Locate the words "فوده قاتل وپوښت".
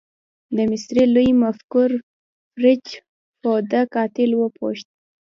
3.39-4.87